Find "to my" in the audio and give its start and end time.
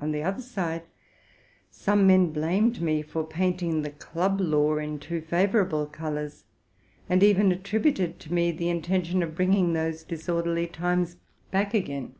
8.80-8.96